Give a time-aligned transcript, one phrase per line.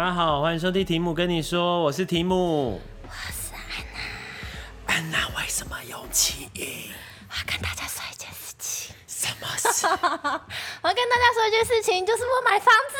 [0.00, 4.94] 大家好，欢迎收听提姆跟你说，我是提姆，我是安娜。
[4.94, 6.90] 安娜为什么有气音？
[7.28, 8.96] 我要跟大家说一件事情。
[9.06, 9.86] 什么事？
[10.80, 12.96] 我要跟大家说一件事情，就是我买房子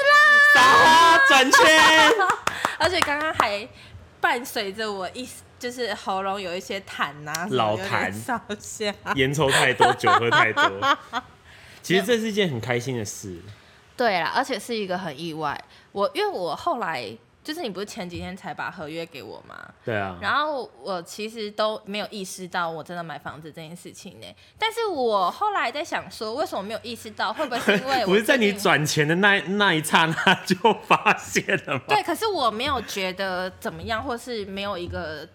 [0.61, 1.19] 啦！
[1.27, 2.13] 转圈，
[2.79, 3.67] 而且刚刚还
[4.21, 5.27] 伴随着我一
[5.59, 10.71] 就是喉咙有一些痰呐、啊，老痰烧下，烟抽太多，酒喝太多。
[11.83, 13.41] 其实这是一件很开心的事。
[14.01, 15.63] 对啦，而且是一个很意外。
[15.93, 17.15] 我因为我后来
[17.45, 19.55] 就是你不是前几天才把合约给我吗？
[19.85, 20.17] 对啊。
[20.23, 24.27] 然后我其实都没有意识到我真的买房子这件事情呢。
[24.59, 27.31] 但是我后来在想说，为什么没有意识到？
[27.31, 30.57] 会不会是因为 我不是在你转钱的那那一刹那 就
[30.87, 31.83] 发现了吗？
[31.89, 35.29] 对，可是我没有觉得怎么样，或是没有一个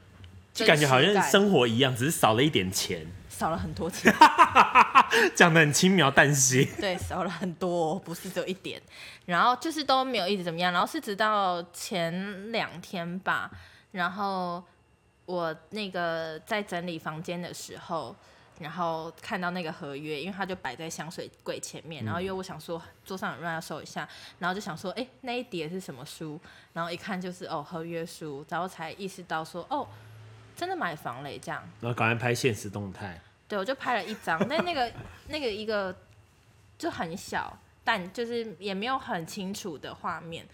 [0.54, 3.06] 就感觉好像生活一样，只是少了一点钱。
[3.38, 4.14] 少了很多钱，
[5.36, 6.64] 讲的很轻描淡写。
[6.80, 8.82] 对，少了很多，不是只有一点。
[9.26, 13.52] 然后就是都没有一直怎么样，然后是直到前两天吧，
[13.92, 14.64] 然后
[15.26, 18.16] 我那个在整理房间的时候，
[18.60, 24.08] 然后看到那个合约，因为它就摆在香水柜前面，然后因为我想说桌上有乱要收一下，
[24.40, 26.40] 然后就想说，哎，那一叠是什么书？
[26.72, 29.86] 然后一看就是哦合约书，然后才意识到说，哦。
[30.58, 31.62] 真的买房嘞，这样。
[31.82, 33.20] 然后赶快拍现实动态。
[33.48, 34.92] 对，我就拍了一张，但那个
[35.28, 35.96] 那个一个
[36.78, 40.46] 就很小，但就是也没有很清楚的画面。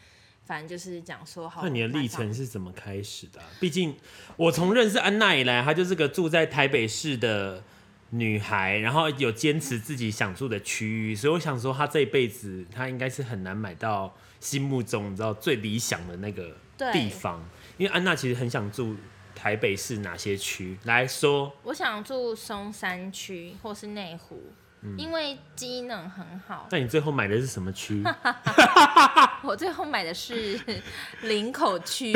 [0.44, 1.62] 反正就是讲说好。
[1.64, 3.48] 那你的历程是怎么开始的啊？
[3.62, 3.96] 毕竟
[4.36, 7.64] 我从认识安娜以来，她就是个住在台北市的
[8.10, 16.58] 女孩，然后有坚持自己想住的区域，所以我想说，她这一辈子她应该是很难买到心目中你知道最理想的那个
[16.92, 17.42] 地方，
[17.78, 18.98] 因为安娜其实很想住。
[19.42, 21.52] 台北市哪些区来说？
[21.64, 24.40] 我想住松山区或是内湖，
[24.84, 26.68] 嗯，因为机能很好。
[26.70, 28.04] 那你最后买的是什么区？
[29.42, 30.60] 我最后买的是
[31.24, 32.16] 林口区，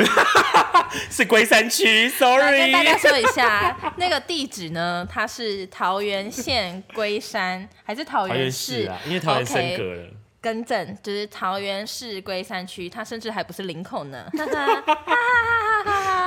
[1.10, 2.08] 是龟山区。
[2.10, 5.04] Sorry，跟大家说一下，那个地址呢？
[5.10, 9.00] 它是桃园县龟山，还是桃园市，市啊？
[9.04, 10.02] 因为桃园升格了。
[10.04, 10.10] Okay.
[10.46, 14.30] 更正，就是桃园市龟山区，它甚至还不是林口呢。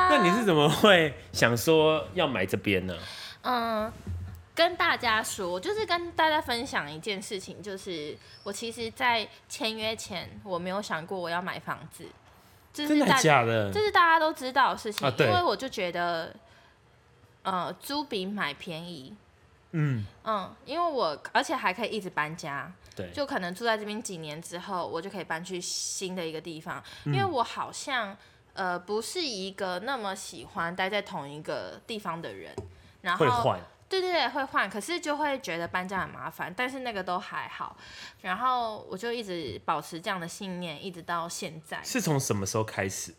[0.10, 2.94] 那你是怎么会想说要买这边呢？
[3.44, 3.90] 嗯，
[4.54, 8.14] 跟大家说，就是跟大家分享一件事情，就是
[8.44, 12.06] 我其实，在签约前，我没有想过我要买房子。
[12.74, 13.72] 这是真的假的？
[13.72, 16.36] 这是大家都知道的事情，啊、因为我就觉得，
[17.44, 19.16] 呃，租比买便宜。
[19.72, 22.72] 嗯嗯，因为我而且还可以一直搬家。
[22.96, 26.84] 对，就可能住在这边几年之后，我就可以搬去新的一个地方。
[27.06, 28.18] 嗯、因为我好像
[28.54, 32.54] 呃不是一个那么喜欢待在同一个地方的人，
[33.02, 36.54] 然后会换，对对对，会换，可是就会觉得搬家很麻烦。
[36.54, 37.78] 但是那个都还好，
[38.22, 41.82] 然后我就一直保持这样的信念，一直到现在。
[41.84, 43.14] 是从什么时候开始？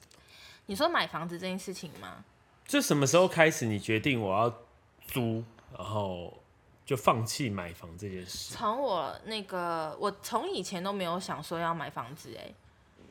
[0.66, 2.24] 你说买房子这件事情吗？
[2.66, 4.52] 就什么时候开始你决定我要
[5.06, 5.42] 租，
[5.74, 6.36] 然后？
[6.90, 8.52] 就放弃买房这件事。
[8.52, 12.52] 从我那个，我从以前都没有想说要买房子哎。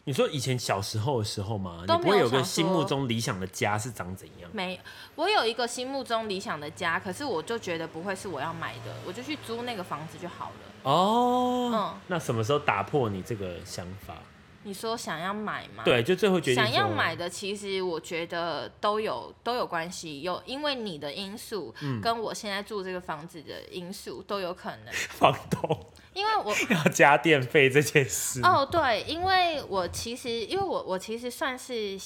[0.03, 1.85] 你说以前小时候的时候吗？
[1.87, 4.51] 你不会有个心目中理想的家是长怎样？
[4.51, 4.77] 没，
[5.15, 10.91] 我有一个心目中理想的家，可是我就觉得不会是我要买的，我就去租那个房子就好了。
[10.91, 14.15] 哦，嗯，那什么时候打破你这个想法？
[14.63, 15.83] 你说想要买吗？
[15.85, 24.93] 对，就最后决定想要买的，其实我觉得都有都有关系，有因为你的因素，跟我现在住这个房子的因素都有可能。
[25.15, 28.41] 房东，因为我 要加电费这件事。
[28.43, 31.97] 哦，对，因为我其实因为我我其实算是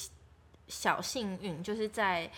[0.68, 2.30] 小幸运，就是在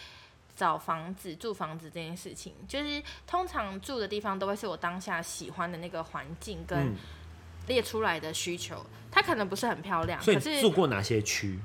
[0.56, 6.94] 找房子住房子这件事情，就是通常住的地方都会是我当下喜欢的那个环境跟。
[7.66, 10.22] 嗯列出来的需求，它可能不是很漂亮。
[10.22, 11.58] 所以住过哪些区？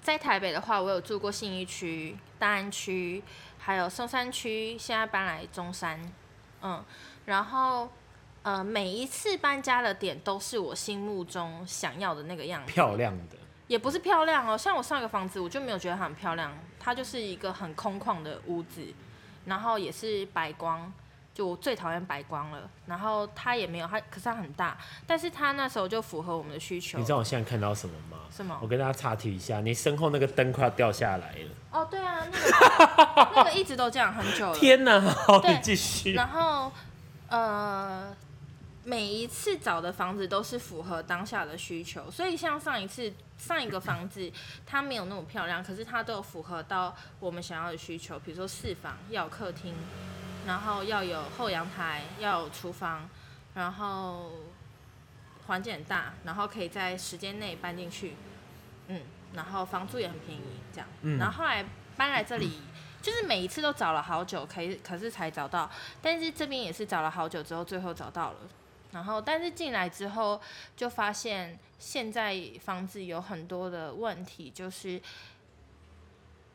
[0.00, 3.22] 在台北的话，我有住过信义区、大安区，
[3.58, 6.00] 还有松山区，现在搬来中山。
[6.62, 6.84] 嗯，
[7.24, 7.90] 然后
[8.42, 12.72] 呃，每一次搬家的点都是我心目中想要的那个样子。
[12.72, 13.36] 漂亮的？
[13.66, 18.86] 也不是漂亮哦，像我上一个房子，我就没有觉得它很漂亮，它就是一个很空旷的屋子，
[19.46, 20.92] 然后也是白光。
[21.34, 26.96] 就我最讨厌白光了，然后它也没有它，可是它很大，但是它那时候就符合我们的需求。
[26.96, 28.18] 你知道我现在看到什么吗？
[28.30, 28.56] 什么？
[28.62, 31.50] 我跟大家岔题一下，你身后那个灯快要掉下来了。
[31.72, 34.56] 哦，对啊，那个那个一直都这样很久了。
[34.56, 36.12] 天哪，好，你继续。
[36.12, 36.70] 然后
[37.28, 38.14] 呃，
[38.84, 44.30] 每一次找的房子都是符合当下的需求，所以像上一次上一个房子，
[44.64, 49.74] 它没有那么漂亮，可是它都有符合到我们想要的需求，比如说四房要有客厅。
[50.46, 53.08] 然后要有后阳台，要有厨房，
[53.54, 54.32] 然后
[55.46, 58.14] 环境很大，然后可以在时间内搬进去，
[58.88, 59.00] 嗯，
[59.34, 60.42] 然后房租也很便宜，
[60.72, 60.88] 这样。
[61.02, 61.64] 嗯、然后后来
[61.96, 62.60] 搬来这里，
[63.00, 65.70] 就是每一次都找了好久，可以可是才找到。
[66.00, 68.38] 但是这边也是找了好久之后，最后找到了。
[68.92, 70.40] 然后，但是进来之后
[70.76, 75.02] 就发现，现在房子有很多的问题，就是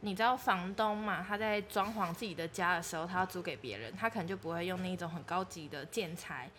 [0.02, 6.50] 你知道房东嘛，他在装潢自己的家的时候，他要租给别人，他可能就不会用那种很高级的建材。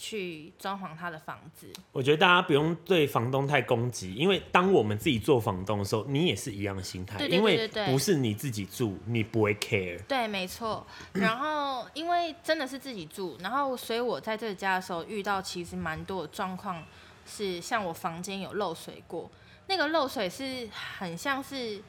[0.00, 10.00] 去装潢他的房子，我觉得大家不用对房东太攻击，因为当我们自己做房东的时候，你也是一样的心态，因为不是你自己住，你不会 care。
[10.04, 10.86] 对，没错。
[11.14, 16.80] 然后因为真的是自己住，然后所以我在这个家的时候遇到其实蛮多的状况，
[17.26, 19.28] 是像我房间有漏水过，
[19.66, 21.82] 那个漏水是很像是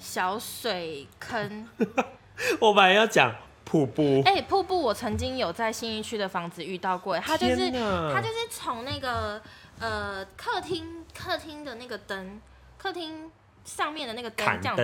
[0.00, 1.68] 小水坑。
[2.58, 3.32] 我本来要讲。
[3.62, 9.40] 瀑布，哎、欸，瀑布，我曾经有在信义区的房子遇到过，它就是它就是从那个
[9.78, 12.40] 呃客厅客厅的那个灯，
[12.76, 13.30] 客厅
[13.64, 14.76] 上面的那个灯，这样，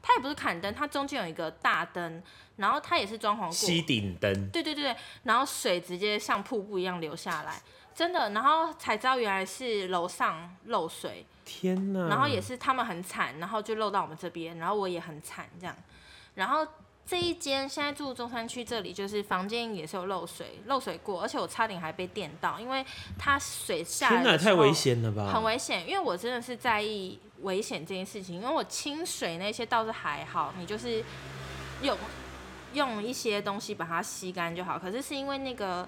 [0.00, 2.22] 它也不是砍灯，它中间有一个大灯，
[2.54, 4.94] 然后它也是装潢过，吸顶灯，对对对，
[5.24, 7.60] 然后水直接像瀑布一样流下来，
[7.94, 15.76] 真的，然后才知道原来是楼上漏水，天哪，然后也是他们很惨，然后就漏到我们这边，然后我也很惨这样，
[16.34, 16.66] 然后。
[17.06, 22.82] 这一间现在住中山区这里，就是房间也是有漏水，漏水过，而且我差点还被电到，因为
[23.18, 25.30] 它水下来的时候太危险了吧？
[25.30, 31.04] 很危险，因为我真的是在意危险这件事情，因为我清水那些倒是还好，你就是
[31.82, 31.94] 用
[32.72, 34.78] 用一些东西把它吸干就好。
[34.78, 35.86] 可是是因为那个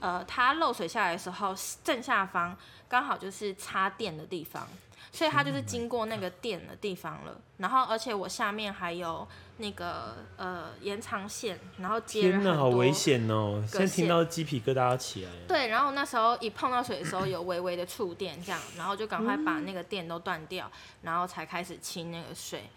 [0.00, 2.56] 呃，它漏水下来的时候，正下方
[2.88, 4.66] 刚好就是插电的地方。
[5.10, 12.44] 所以它就是经过那个电的地方了，然后而且我下面还有那个呃延长线，然后接了很多。
[12.44, 13.64] 天哪，好危险哦！
[13.66, 15.30] 现在听到鸡皮疙瘩要起来。
[15.48, 20.70] 对，然后那时候一碰到水的时候有微微的触电，这样，然后就赶快把那个电都断掉，
[21.00, 22.68] 然后才开始清那个水，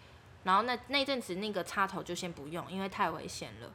[0.44, 3.70] 然后那那阵子那个插头就先不用，因为太危险了。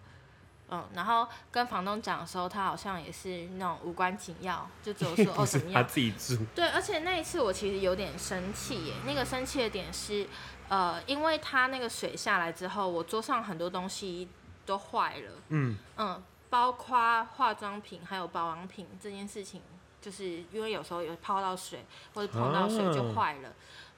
[0.69, 5.81] 嗯，然后跟房东讲的时候，他好像也是那种无关紧要，就只有说哦 怎么样。
[5.81, 6.37] 他自己住。
[6.53, 8.93] 对，而且那一次我其实有点生气耶。
[9.05, 10.27] 那个生气的点是，
[10.67, 14.27] 呃，因为他那个水下来之后，我桌上很多东西
[14.65, 15.31] 都坏了。
[15.49, 19.61] 嗯嗯，包括化妆品还有保养品这件事情，
[20.01, 23.49] 就是因为有时候有泡到水或者碰到水就坏了。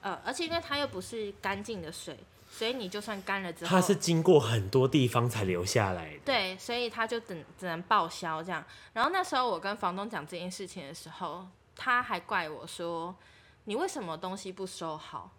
[0.02, 2.16] 啊、呃，而且因为它又不是干净的水。
[2.50, 6.20] 所以你就算干了之后，它是经过很多地方才留下来的。
[6.24, 8.62] 对，所以他就等只能报销这样。
[8.92, 13.16] 然后那时候我跟房东讲这件事情的时候，他还怪我说
[13.64, 15.30] ：“你为什么东西不收好？”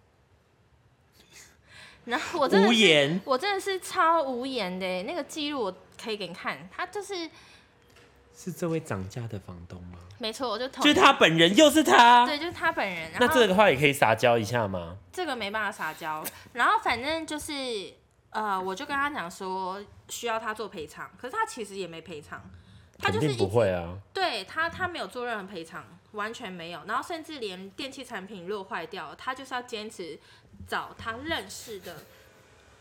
[2.06, 5.04] 然后我真的，无言，我真的是超无言的。
[5.04, 7.30] 那个记录我可以给你看，他就是。
[8.44, 10.00] 是这位涨价的房东吗？
[10.18, 12.26] 没错，我就同就是他本人，又是他。
[12.26, 13.12] 对，就是他本人。
[13.20, 14.98] 那这个的话也可以撒娇一下吗？
[15.12, 16.24] 这个没办法撒娇。
[16.54, 17.54] 然后反正就是，
[18.32, 19.80] 呃，我就跟他讲说
[20.10, 22.42] 需要他做赔偿，可是他其实也没赔偿，
[22.98, 23.96] 他就是不会啊。
[24.12, 26.82] 对他，他没有做任何赔偿，完全没有。
[26.88, 30.20] 然后甚至连电器产品如果坏掉，他就是要坚持
[30.68, 32.06] 找他认识的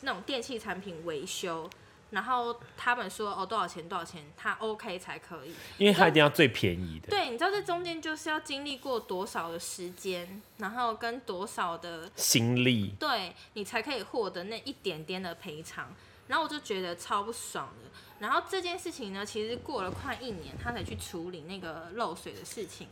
[0.01, 1.69] 那种电器产品维修。
[2.11, 7.09] 然后他们说哦，多少钱多少钱，他 OK 才可以，因为他一定要最便宜的。
[7.09, 15.95] 对，你知道这中间就是要经历过多少的时间，然后跟多少的心力，对你才可以获得那一点点的赔偿。
[16.27, 17.91] 然后我就觉得超不爽的。
[18.21, 22.87] 然后这件事情呢，其实过了快一年，他才去处理那个漏水的事情。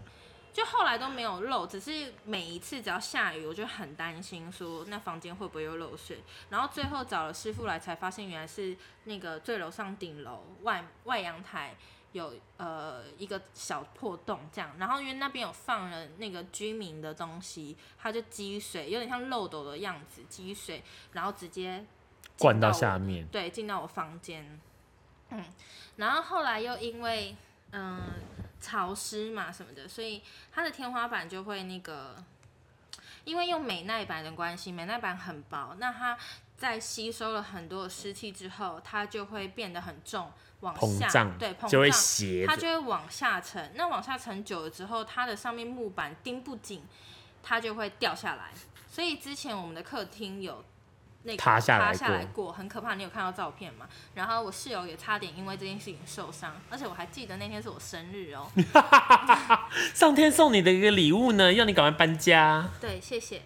[0.53, 6.19] 就后来都没有漏，只是每一次只要下雨，我就很担心说那房间会不会又漏水。
[6.51, 11.77] 然后最后找了师傅来，才发现原来是那个最楼上顶楼外外阳台
[12.13, 14.75] 有呃一个小破洞这样。
[14.79, 21.85] 然后因为那边有放了那个居民的东西，它就积水，有点像漏斗的样子积水，然后直接
[22.39, 24.61] 灌到下面，对，进到我房间。
[25.31, 25.45] 嗯，
[25.97, 27.37] 然后后来又因为
[27.71, 28.01] 嗯。
[28.61, 30.23] 潮湿嘛什么的，所以
[30.53, 32.23] 它的天花板就会那个，
[33.25, 36.17] 因为用美耐板的关系，美耐板很薄，那它
[36.57, 43.73] 在吸收了很多的湿气之后，它就会变得很重，往下，膨胀，对，膨胀，就会斜，它就会往下沉。
[43.75, 46.85] 那往下沉久了之后，它的上面木板钉不紧，
[47.43, 48.51] 它就会掉下来。
[48.91, 50.65] 所以之前我们的客厅有。
[51.29, 52.95] 那个塌下来过，很可怕。
[52.95, 53.87] 你有看到照片吗？
[54.15, 58.51] 然后我室友也差点因为这件事情受伤，而且我还记得那天是我生日哦。
[59.95, 62.67] 上天送你的一个礼物呢，要你赶快搬家。
[62.81, 63.43] 对，谢谢。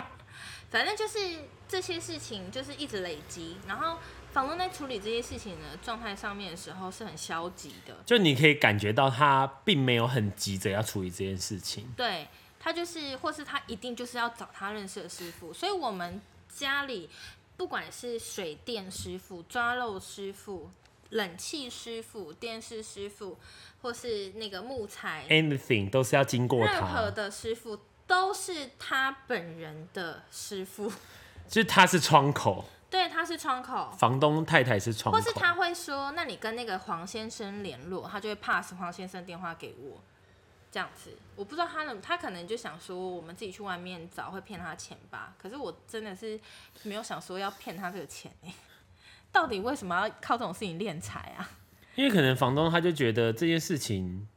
[0.70, 1.18] 反正就是
[1.66, 3.98] 这些事情就是一直累积，然后
[4.32, 11.90] 房东在处理这些事情的状态上面的时候是很消极的，就你可以感觉到他并没有很急着要处理这件事情。
[11.96, 12.28] 对。
[12.58, 15.52] 他就是，或是他一定就是要找他认识的师傅。
[15.52, 16.20] 所以我们
[16.56, 17.10] 家里
[17.56, 20.70] 不管是水电师傅、抓漏师傅、
[21.10, 23.38] 冷气师傅、电视师傅，
[23.82, 26.72] 或是那个木材，anything 都是要经过他。
[26.72, 30.90] 任何的师傅都是他本人的师傅，
[31.46, 32.64] 就是他是窗口。
[32.88, 33.92] 对，他是窗口。
[33.98, 35.18] 房东太太是窗口。
[35.18, 40.00] 或是他会说：“那你跟那个黄先生联络，他就会 pass 黄先生电话给我。”
[40.76, 45.34] 这样子，我不知道他能，他可能就想说我们自己去外面找会骗他钱吧。
[45.38, 46.38] 可是我真的是
[46.82, 48.52] 没有想说要骗他这个钱哎。
[49.32, 51.48] 到底为什么要靠这种事情敛财啊？
[51.94, 54.28] 因为可能房东他就觉得这件事情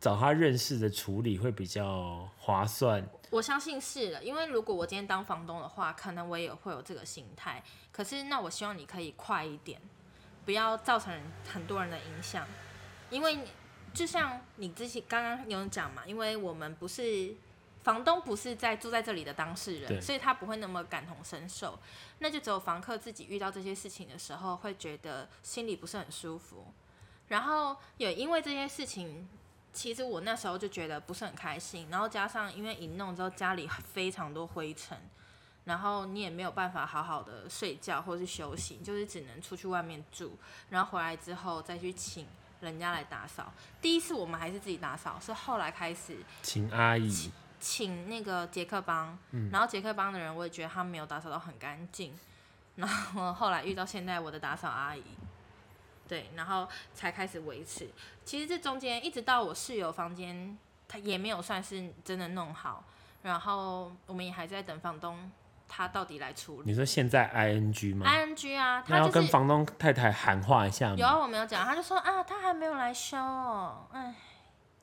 [0.00, 3.06] 找他认识的处理会比较划算。
[3.28, 7.62] 我相信是了，因为如果我今天当房东的话，可能我也会有这个心态。
[7.92, 9.78] 可是那我希望你可以快一点，
[10.46, 11.12] 不要造成
[11.46, 12.46] 很多人的影响。
[13.10, 13.40] 因为
[13.96, 17.34] 就像你之前刚刚有讲嘛，因为我们不是
[17.82, 21.78] 房东，不是在住在这里的当事人，所以他不会那么感同身受。
[22.18, 26.66] 那就只有房客自己遇到这些事情的时候，会觉得心里不是很舒服。
[27.28, 29.26] 然后也因为这些事情。
[29.72, 34.96] 其实我那时候就觉得不是很开心，然后加上因为一弄之后家里非常多灰尘，
[35.64, 40.38] 然后你也没有办法好好的睡觉或是休息，就是只能出去外面住，
[40.70, 42.26] 然后回来之后再去请
[42.60, 43.52] 人家来打扫。
[43.80, 49.18] 第一次我们还是自己打扫，是后来开始请阿姨，请，请那个杰克帮，
[49.50, 52.18] 然后杰克帮的人我也觉得他没有打扫到很干净，
[52.76, 55.02] 然后后来遇到现在我的打扫阿姨。
[56.08, 57.90] 对，然后才开始维持。
[58.24, 62.84] 其实这中间一直到我室友房间，他也没有算是真的弄好。
[63.22, 65.28] 然后我们也还在等房东
[65.68, 66.70] 他到底来处理。
[66.70, 70.96] 你说现在 ing 吗？ing 啊，他、就是、要跟房东太太喊话一下吗？
[70.96, 74.14] 有啊，我没有讲，他就说啊，他还没有来修哦，哎，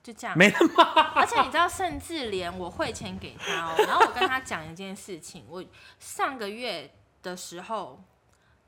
[0.01, 0.37] 就这样。
[0.37, 0.83] 没那么。
[1.15, 5.63] 而且你知道，甚至连我汇钱给他哦，然后我跟他讲一件事情，我
[5.99, 8.03] 上个月的时候。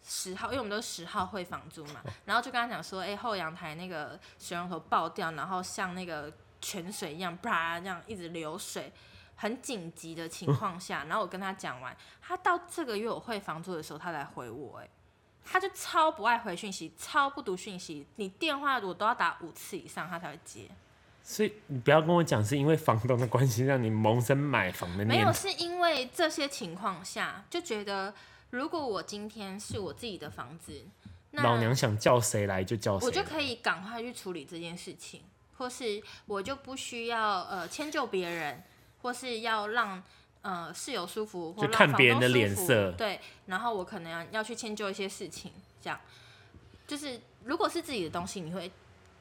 [0.07, 6.31] 十号，因为我们都是十号汇房租嘛，然后就跟他讲说，哎、欸，后阳台那个水龙头爆掉，然后像那个
[6.61, 8.93] 泉水一样，啪这样一直流水，
[9.35, 14.89] 很紧急的情况下，然后我跟他讲完，他到这个月我汇房租的时候，他来回我，哎，
[15.43, 20.69] 他就超不爱回讯息，超不读讯息，你电话我都要打五次以上，他才会接。
[21.23, 28.13] 所以你不要跟我讲是因为房东的关系让你萌生买房的念头，没有，是因为这些情况下就觉得。
[28.51, 30.85] 如果我今天是我自己的房子，
[31.31, 35.23] 那老娘想叫谁来就叫谁，我就可以赶快去处理这件事情，
[35.57, 38.63] 或是我就不需要呃迁就别人，
[39.05, 40.01] 或是要让
[40.41, 45.99] 呃室友舒服，或让房东舒服，就看别人的脸色，对，然后我可能要要去迁就一些事情，这样
[46.87, 48.71] 就是如果是自己的东西，你会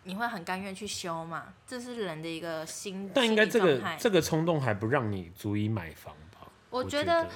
[0.04, 1.52] 你会很甘愿去修嘛？
[1.66, 6.48] 这是人的一个心，但应该这个这个冲动还不让你足以买房吧？
[6.70, 7.28] 我觉得。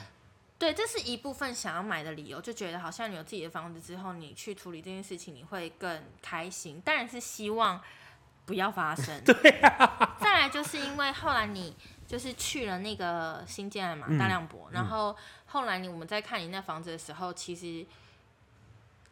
[0.59, 6.81] 对，这是一部分想要买的理由，就觉得好像你有自己的房子之后，你去处理这件事情，你会更开心。
[6.81, 7.81] 当然是希望
[8.45, 9.07] 不要发生。
[9.23, 10.17] 对啊。
[10.21, 11.76] 再来就是因为后来你
[12.09, 17.85] 就是去了那个新建嘛，大亮博，嗯，然后后来你我们在看你那房子的时候，其实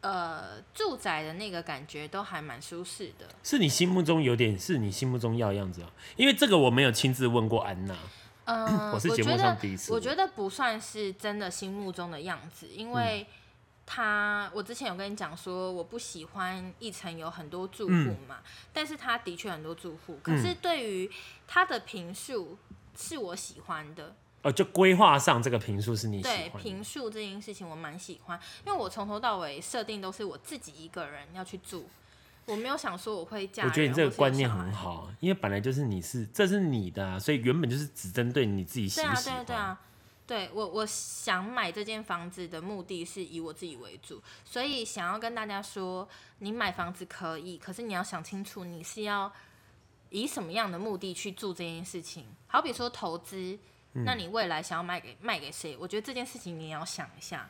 [0.01, 3.29] 呃住宅的那个感觉都还蛮舒适的。
[3.43, 5.91] 是你心目中有点是你心目中要的样子啊？
[6.15, 7.95] 因为这个我没有亲自问过安娜。
[8.49, 9.57] 嗯，我觉得
[9.89, 13.27] 我觉得不算是真的心目中的样子，因为
[13.85, 17.93] 他我之前有跟你讲说，我不喜欢一层有很多住户
[18.25, 18.37] 嘛，
[18.71, 21.11] 但是他的确很多住户，可是对于
[21.45, 22.57] 他的平数
[22.97, 24.13] 是我喜欢的。
[24.43, 26.49] 哦，就规划上这个坪数是你喜欢的。
[26.49, 31.87] 对，坪数这件事情我蛮喜欢，因为我从头到尾设定都是我自己一个人要去住。
[32.45, 33.65] 我没有想说我会嫁。
[33.65, 39.43] 我觉得你这个观念很好，因为本来就是你是，这是你的啊，所以原本就是只针对你自己喜不喜欢。
[39.43, 39.79] 对啊，对啊，
[40.27, 46.07] 对啊，对我我想买这间房子的目的是以我自己为主，所以想要跟大家说，
[46.39, 49.29] 你买房子可以，可是你要想清楚你是要
[50.09, 52.25] 以什么样的目的去做这件事情。
[52.47, 53.57] 好比说投资，
[53.93, 55.75] 那你未来想要卖给卖给谁？
[55.79, 57.47] 我觉得这件事情你也要想一下。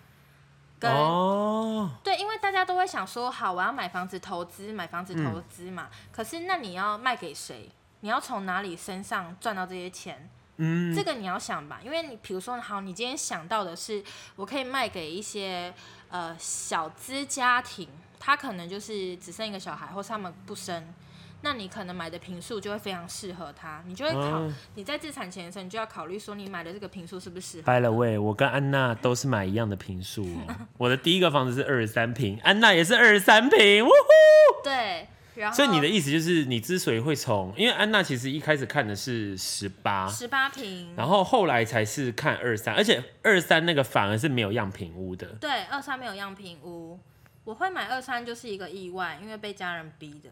[0.79, 5.89] 跟哦，对，因为大家都会想说，好，我要买房子投资，买房子投资嘛。
[5.91, 5.97] 嗯。
[6.11, 7.69] 可是那你要卖给谁？
[8.01, 10.29] 你要从哪里身上赚到这些钱？
[10.57, 11.79] 嗯，这个你要想吧。
[11.83, 14.03] 因为你比如说，好，你今天想到的是，
[14.35, 15.73] 我可以卖给一些
[16.09, 20.93] 呃小资家庭，他可能就是只生一个小孩，或是他们不生。
[21.41, 27.63] 那你可能买的坪数就会非常适合他，你就会考、嗯、你在自产前的时候，你就要考虑说你买的这个坪数是不是适合。
[27.63, 30.55] By the way，我跟安娜都是买一样的坪数哦。
[30.77, 34.63] 我的第一个房子是二十三平，安娜也是二十三平，呜呼。
[34.63, 45.27] 对，然后，所以你的意思就是，你之所以会从，因为安娜其实一开始看的是十八，十八平，然后后来才是看二三，而且二三那个反而是没有样品屋的。
[45.39, 46.99] 对，二三没有样品屋，
[47.47, 50.29] 我会买二三就是一个意外，因为被家人逼的。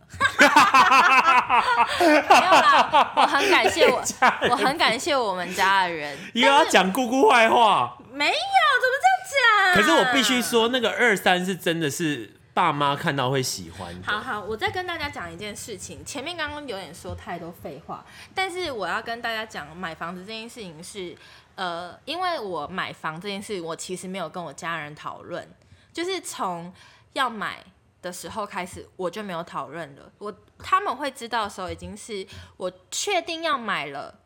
[1.98, 4.04] 没有啦，我很感谢我，
[4.52, 6.18] 我很感谢我们家的人。
[6.34, 7.98] 又要讲姑姑坏话？
[8.12, 9.82] 没有，怎么这样讲？
[9.82, 12.34] 可是我必须说，那个二三是真的是。
[12.54, 13.94] 爸妈看到会喜欢。
[14.02, 16.06] 好好，我再跟大家讲一件事情。
[16.06, 18.04] 前面刚刚有点说太多废话，
[18.34, 21.14] 但是我要跟大家讲，买房子这件事情是，
[21.56, 25.46] 呃，因为我买房这件事，我其实没有跟我家人讨论，
[25.92, 26.74] 就是从
[27.16, 27.66] 要买
[28.02, 30.12] 的时候开始，我就没有讨论了。
[30.20, 34.20] 我他们会知道的时候，已经是我确定要买了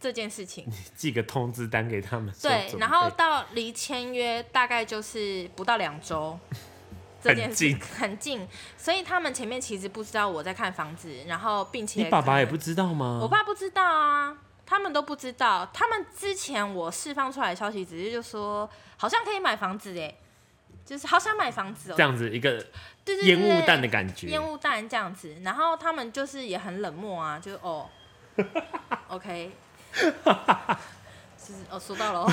[0.00, 0.64] 这件事情。
[0.66, 2.34] 你寄个通知单给他们。
[2.42, 6.38] 对，然后到离签约大概就是不到两周。
[7.24, 13.20] 这件事很近，所以他们前面其实不知道我在看房子，然后并且你爸爸也不知道吗？
[13.22, 14.36] 我爸不知道啊，
[14.66, 15.64] 他们都不知道。
[15.72, 20.12] 他们之前我释放出来的消息，只是就说好像可以买房子哎，
[20.84, 22.64] 就是好想买房子哦，这样子一个
[23.22, 25.36] 烟雾弹的感觉，烟雾弹这样子。
[25.42, 27.88] 然后他们就是也很冷漠啊，就哦，
[29.08, 29.52] OK，
[29.94, 30.02] 就
[31.54, 32.26] 是哦，收到了，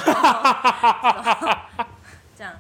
[2.36, 2.54] 这样。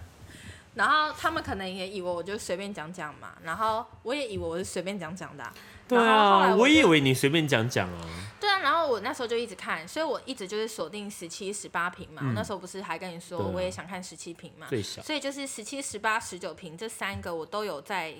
[0.75, 5.53] 然后他们可能也以为我就随便讲讲嘛，然后我也以为我是随便讲讲的、啊。
[5.89, 8.07] 对啊，我也以为你随便讲讲啊。
[8.39, 12.33] 对啊，然后我那时候就一直看，所以我一直就是锁定十七、十八平嘛、嗯。
[12.33, 14.67] 那时候不是还跟你说我也想看十七平嘛？
[14.69, 15.01] 最小。
[15.01, 18.15] 所以就是十七、十八、十九平这三个我都有在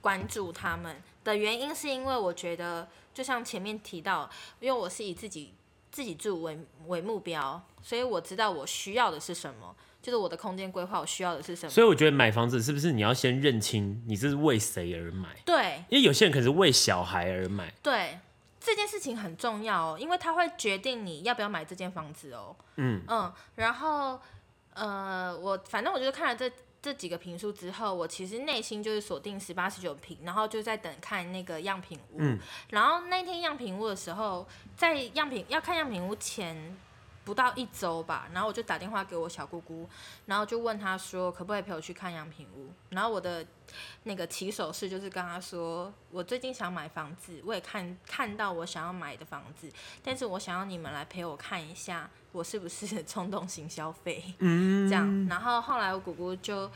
[0.00, 4.28] 关注他们的原因，是因为我觉得就像前面提到，
[4.60, 5.54] 因为我是以自己
[5.90, 9.74] 自己住为为目标，所以我知道我需要的是什么。
[10.04, 11.70] 就是我的空间规划，我需要的是什么？
[11.70, 15.30] 所以我觉得买房子是不是你要先认清你这是为谁而买？
[15.46, 17.72] 对，因为有些人可能是为小孩而买。
[17.82, 18.18] 对，
[18.60, 22.54] 这件事情很重要哦，因为它会决定你要不要买这间房子哦。
[22.76, 24.20] 嗯嗯，然后
[24.74, 26.52] 呃，我反正我就是看了这
[26.82, 32.16] 这几个评书之后，我其实内心就是锁定十八、十九平，然后就在等看那个样品屋。
[32.18, 36.76] 嗯，然后那天样品屋的时候，在样品要看样品屋前。
[37.24, 39.88] 不到一周吧，然后我就打电话给我小姑姑，
[40.26, 42.70] 然后就问她说可不可以陪我去看样品屋。
[42.90, 43.44] 然后我的
[44.02, 49.70] 那个起手式就是跟她说，我最近想买房子，我也看看到我想要买的房子，
[50.02, 54.34] 但是我想要你们来陪我看一下，我是不是冲动型消费？
[54.38, 55.26] 嗯，这样。
[55.26, 56.70] 然后后来我姑姑就。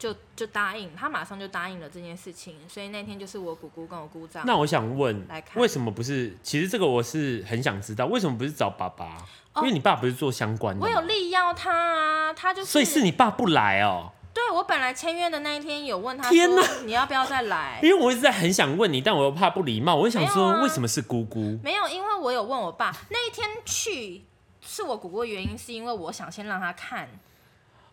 [0.00, 4.42] 就就答应，他马上就答应了这件事情，所以那天就是我姑姑跟我姑丈。
[4.46, 5.24] 那我想问，
[5.56, 6.34] 为什么不是？
[6.42, 9.18] 其实这个我是很想知道，为什么不是找爸爸？
[9.52, 10.80] 哦、因为你爸不是做相关的。
[10.80, 12.70] 我有力邀他啊，他就是。
[12.70, 14.12] 所以是你爸不来哦。
[14.32, 17.78] 对，我本来签约的那一天有问他，天哪，你要不要再来？
[17.82, 21.58] 因为我一直在很想问你，但我又怕不礼貌，我就想说，为什么是姑姑？
[21.62, 24.24] 没有，因为我有问我爸，那一天去
[24.62, 27.06] 是我姑姑的原因，是因为我想先让他看。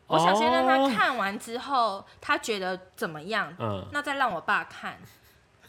[0.07, 3.53] 我想先让他看完之后，他觉得怎么样？
[3.59, 4.97] 嗯，那再让我爸看。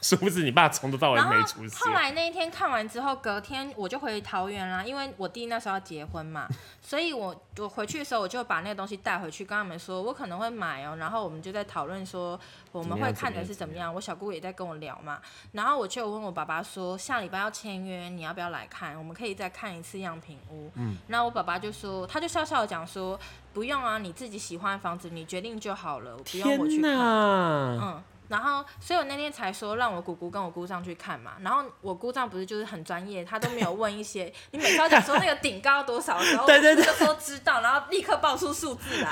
[0.01, 1.71] 是不是你爸从头到尾没出现？
[1.81, 6.47] 后来那一天看完之后，隔天我就回桃园啦，因为我弟那时候要结婚嘛，
[6.81, 12.39] 所以我我回去的时候，我就把那个东西带回去，跟他们说我可能会买哦、喔，然后我们就在讨论说
[12.71, 13.93] 我们会看的是怎么样。
[13.93, 15.19] 我小姑也在跟我聊嘛，
[15.53, 18.97] 然后我就问我爸爸说，下礼拜要签约，你要不要来看？
[18.97, 20.71] 我们可以再看一次样品屋。
[20.77, 23.19] 嗯，然后我爸爸就说，他就笑笑的讲说，
[23.53, 26.93] 不用啊，你自己喜欢的房子你决定就好了，不用我去看。
[26.93, 28.03] 嗯。
[28.29, 31.33] 然后，所以我那天才说让我姑姑跟我姑丈去看嘛。
[31.41, 39.11] 然后我姑丈不是就是很专业，他都没有问一些你每次要讲说那个顶高多少的时候， 对对对，就说知道，然后立刻报出数字来。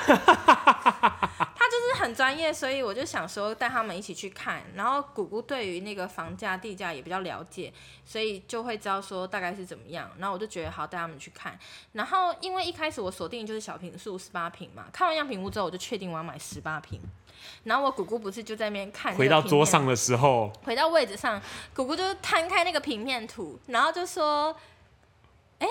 [1.59, 4.61] 他就是很专业，所以我就想说带他们一起去看。
[4.75, 7.73] 然后姑姑对于那个房价地价也比较了解，
[8.05, 10.09] 所以就会知道说大概是怎么样。
[10.17, 11.57] 然后我就觉得好带他们去看。
[11.93, 17.01] 然后因为一开始我锁定就是小平数十八平嘛，看完样品屋之后我就确定我要买十八坪。
[17.63, 21.41] 然后我姑姑不是就在那边看，回到桌上的时候，回到位置上，
[21.73, 24.55] 姑姑就摊开那个平面图，然后就说
[25.59, 25.67] ：“哎，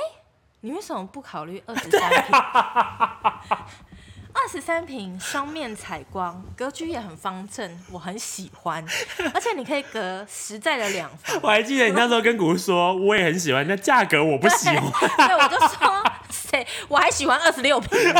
[0.61, 2.39] 你为什么不考虑二十三平？
[4.39, 8.85] 二十三平双面采光，格局也很方正，我很喜欢，
[9.33, 15.11] 而且你可以隔实在的两房。”我还记得你那时候跟姑姑说，我也很喜欢，但价格我不喜欢。
[15.27, 16.03] 对，我就说。
[16.29, 17.89] 谁我还喜欢二十六坪。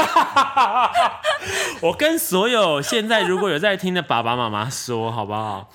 [1.83, 5.71] 我跟所有现在如果有在听的爸爸妈妈说，好不好？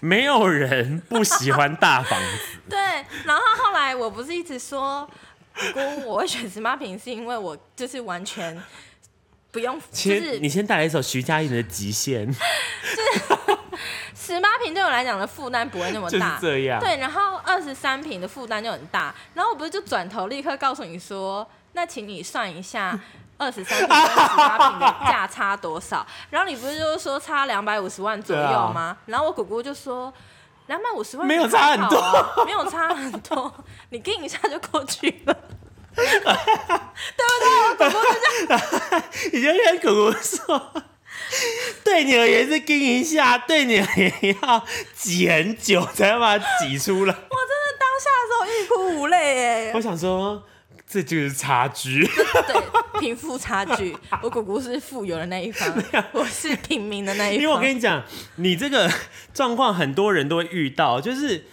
[0.00, 2.58] 没有人不喜欢大房子。
[2.68, 2.78] 对，
[3.24, 5.08] 然后后来我不是一直说，
[5.72, 8.62] 姑姑我会选十八坪，是因为我就是完全
[9.50, 9.80] 不用。
[9.90, 12.32] 就是你先带来一首徐佳莹的《极限》。
[14.14, 16.80] 十八平对我来讲的负担不会那么大， 这样。
[16.80, 22.98] 对，然后二十三平的负担就很大，然后我不是就转头立刻告诉你说，那请你算一下
[23.38, 26.06] 二十三平跟十八平的价差多少？
[26.30, 28.80] 然后你不是就是说差两百五十万左右吗？
[28.80, 30.12] 啊、然后我姑姑就说
[30.66, 33.52] 两百五十万、啊、没有差很多，没有差很多，
[33.90, 35.36] 你跟一下就过去了。
[35.94, 36.32] 对不对？
[37.68, 38.14] 我姑姑就
[38.46, 40.72] 这样，你就跟姑姑说，
[41.82, 44.62] 对你而言是盯一下，对你而言要
[44.94, 47.14] 挤很久才要把它挤出来。
[47.14, 49.72] 我真的当下的时候欲哭无泪哎！
[49.74, 50.42] 我想说，
[50.86, 53.96] 这就是差距，对，贫富差距。
[54.22, 57.42] 我姑姑是富有的那一方， 我是平民的那一方。
[57.42, 58.02] 因为我跟你讲，
[58.36, 58.90] 你这个
[59.34, 61.46] 状况很多人都会遇到，就是。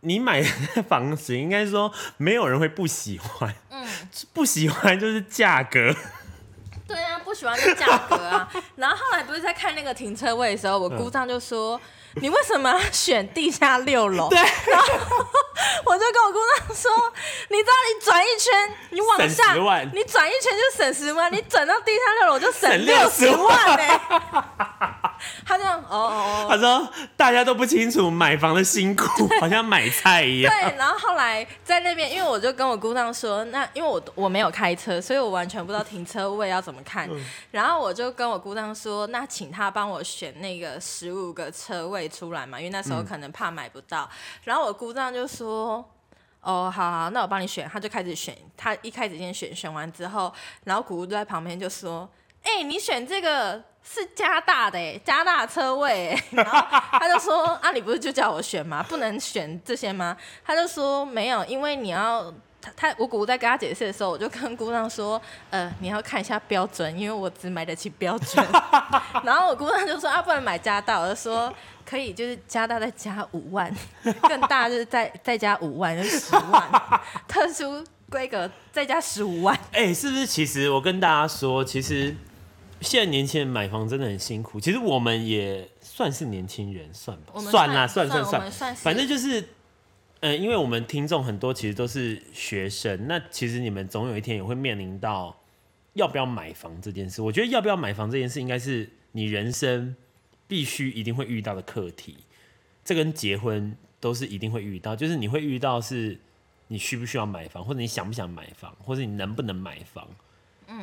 [0.00, 3.52] 你买的房子，应该说没有人会不喜欢。
[3.70, 3.84] 嗯，
[4.32, 5.92] 不喜欢就是价格。
[6.86, 8.48] 对啊，不喜欢就价格啊。
[8.76, 11.80] 然后后来不是在看那个停车位的时候，我姑丈就说：“嗯、
[12.22, 14.38] 你为什么要选地下六楼？”对。
[14.38, 14.86] 然后
[15.84, 16.90] 我就跟我姑丈说
[17.50, 19.52] ：“你知道你转一圈，你往下，
[19.92, 24.00] 你转一圈就省十万，你转到地下六楼就省六十万呢、欸。”
[25.44, 30.52] 他这样哦哦哦，他说大家都不清楚买房的辛苦，好像买菜一样。
[30.52, 37.08] 对，然后后来在那边，因为我就跟我姑丈说，那因为我我没有开车，所以我完全不知道停车位要怎么看。
[37.10, 44.02] 嗯、然后我就跟我姑丈说，那请他帮我选那个十五个车位出来嘛，因为那时候可能怕买不到。
[44.02, 45.84] 嗯、然后我姑丈就说，
[46.40, 47.68] 哦，好好，那我帮你选。
[47.72, 50.32] 他就开始选，他一开始先选，选完之后，
[50.64, 52.08] 然后姑姑就在旁边就说，
[52.42, 53.62] 哎、欸，你选这个。
[53.88, 56.58] 是加大的哎，加大车位哎， 然后
[56.98, 58.84] 他就说啊，你不是就叫我选吗？
[58.88, 60.16] 不能选这些吗？
[60.44, 65.20] 他就说没有，因为你要他他我姑姑在跟他解释的时候，我就跟姑丈说，
[65.50, 68.44] 呃，你要看一下标准，因为我只买得起标准。
[69.22, 71.52] 然后我姑丈就说啊，不能买加大，我就说
[71.88, 73.72] 可以，就是加大再加五万，
[74.22, 76.68] 更大就是再再加五万，就是十万，
[77.28, 79.56] 特殊规格再加十五万。
[79.70, 80.26] 哎、欸，是不是？
[80.26, 82.14] 其实我跟大家说，其实。
[82.80, 89.48] 现在年轻人买房真的很辛苦，其实我们也算是年轻人，算吧，算，算啦，算算算，算反正就是，
[90.20, 95.36] 呃，因为我们听众很多其实都是学生，那其实你们总有一天也会面临到
[95.94, 97.22] 要不要买房这件事。
[97.22, 99.96] 我觉得要不要买房这件事，应该是你人生
[100.46, 102.18] 必须一定会遇到的课题，
[102.84, 106.18] 这跟结婚都是一定会遇到，就是你会遇到是
[106.68, 110.06] 你需不需要买房，或者你想不想买房，或者你能不能买房。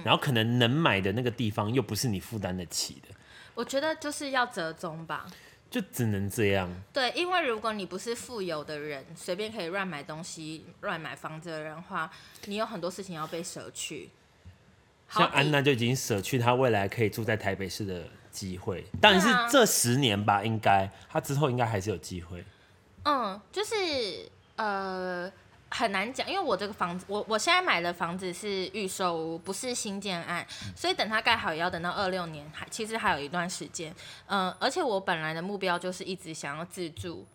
[0.04, 3.14] 然后可能能买的那个地方又不是你负担得起的，
[3.54, 5.26] 我觉得就是要折中吧，
[5.70, 6.70] 就只能这样。
[6.94, 12.10] 对，因为如果你不是富有的人，随便可以乱买东西、乱买房子的人的话，
[12.46, 14.10] 你有很多事情要被舍去。
[15.10, 22.44] 像安娜就已经舍去她未来可以住在台北市的机会，但是这十年吧，应该她之后应该还是有机会。
[23.04, 23.76] 嗯，就是
[24.56, 25.32] 呃。
[25.74, 33.92] 很难讲，因为我这个房子，我我现在买的房子是预售屋，不是新建案，所以等它盖好也要等到二六年，还其实还有一段时间。
[34.28, 37.26] 嗯、呃，而且我本来的目标就是一直想要自住。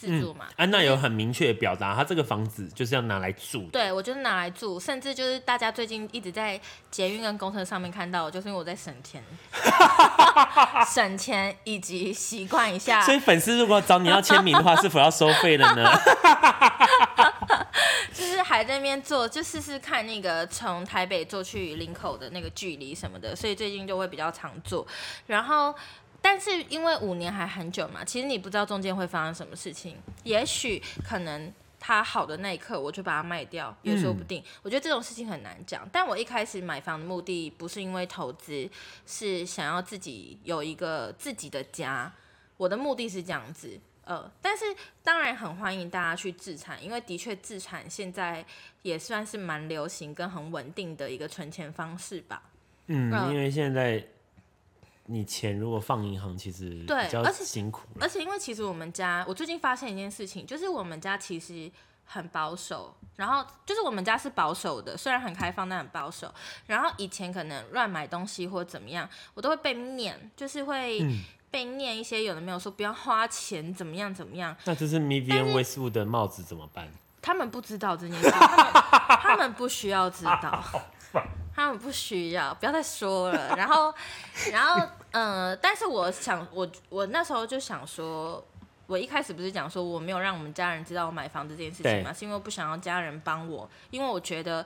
[0.00, 3.64] 自住嘛，安娜有很明确的表达，她这个房子就是要拿来住。
[3.72, 9.20] 对，我就是拿来住，甚至就是大家最近一直在捷运跟公车上面看到，就是因为我在省钱，
[10.86, 13.02] 省钱以及习惯一下。
[13.02, 15.90] 所以粉丝如果找你要签名的话，是否要收费的呢？
[18.12, 24.86] 就是还在那边做，就试试看那个从台北坐去林口的那个距离什么的，所以最近就会比较常坐，
[25.26, 25.74] 然后。
[26.20, 29.96] 但是因为五年还很久嘛，其实你不知道中间会发生什么事情。
[30.24, 34.42] 也许可能它好的那一刻，我就把它卖掉，也说不定。
[34.42, 35.88] 嗯、我觉得这种事情很难讲。
[35.92, 38.68] 但我一开始买房的目的不是因为投资，
[39.06, 42.12] 是想要自己有一个自己的家。
[42.56, 44.64] 我的目的是这样子，呃，但是
[45.02, 48.44] 当然很欢迎大家去自产，因为的确自产现在
[48.82, 52.42] 也算是蛮流行跟很稳定的一个存钱方式吧。
[52.86, 54.04] 嗯，呃、因为现在。
[55.10, 58.02] 你钱如果放银行，其实比较辛苦而。
[58.02, 61.72] 而且因为其实我们家，我最近发现一件事情，就是我们家其实
[62.04, 62.94] 很保守。
[63.16, 66.30] 然后就是我们家是保守的，虽然很开放，但很保守。
[66.66, 71.00] 然后以前可能乱买东西或怎么样，我都会被念，就是会
[71.50, 74.56] 被念一些有的没有说不要花钱，怎么样怎么样。
[74.64, 76.88] 那这是 Vivienne Westwood 的帽子怎么办？
[77.20, 80.64] 他们不知道这件事，他们他们不需要知道。
[81.54, 83.56] 他们不需要，不要再说了。
[83.56, 83.92] 然后，
[84.52, 84.80] 然后，
[85.10, 88.46] 嗯、呃，但是我想，我我那时候就想说，
[88.86, 94.64] 我一开始不是讲说我没有让我们家人知道我买房子这件事情嘛，是因为我不想要家人帮我，因为我觉得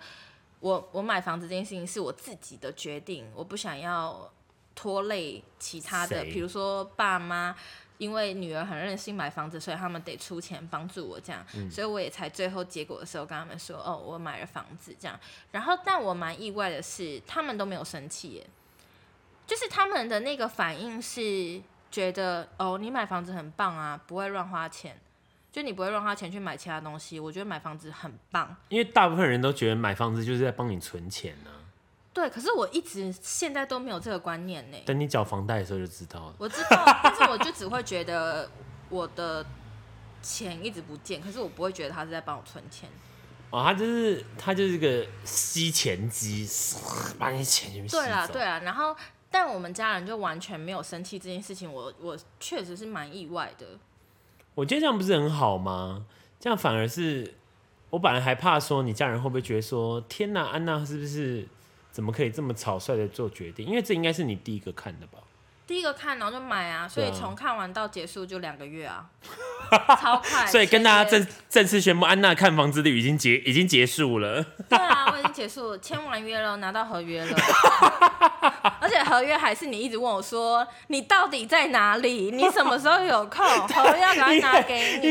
[0.60, 4.30] 我我买房子这件事情是我自己的决定，我不想要
[4.74, 7.54] 拖累其他的，比如说爸妈。
[7.98, 15.16] 因为女儿很任性买房子，所以他们得出钱帮助我这样，嗯、所以我也才最后结果的时候跟他们说，哦，我买了房子这样。
[15.52, 18.46] 然后，但我蛮意外的是，他们都没有生气耶，
[19.46, 24.98] 就是他们的那个反应是觉得，哦，你买房子很棒啊，不会乱花钱，
[25.52, 27.20] 就你不会乱花钱去买其他东西。
[27.20, 31.61] 我觉得买房子很棒，因为大部分人都觉得买房子就是在帮你存钱呢、啊。
[32.14, 34.76] 对，可是我一直现在都没有这个观念呢。
[34.84, 36.34] 等你缴房贷的时候就知道了。
[36.36, 38.50] 我知道，但是我就只会觉得
[38.90, 39.44] 我的
[40.20, 42.88] 钱一直不见，可是我不会觉得他是在帮我存钱。
[43.48, 46.46] 哦，他就是他就是个吸钱机，
[47.18, 47.98] 把你钱全吸走。
[47.98, 48.60] 对啊，对啊。
[48.60, 48.94] 然后，
[49.30, 53.66] 但我们家人就完全没有生气这件事情，我我确实是蛮意外的。
[54.54, 56.04] 我觉得这样不是很好吗？
[56.38, 57.34] 这样反而是
[57.88, 61.48] 我本来还怕说你家人会不会觉得说，天哪，安娜是不是？
[61.92, 63.64] 怎么可以这么草率的做决定？
[63.66, 65.18] 因为这应该是你第一个看的吧？
[65.64, 69.06] 第一个看，然后就买啊，所以从看完到结束就两个月啊，
[70.00, 70.44] 超快。
[70.46, 74.44] 所以跟大家正正式宣布，安娜看房之旅已经结已经结束了。
[74.68, 77.36] 对啊，我已经结束，签完约了，拿到合约了，
[78.80, 82.30] 而且合约还是你一直问我说，你到底在哪里？
[82.32, 83.46] 你什么时候有空？
[83.68, 85.10] 合约要赶快拿给你。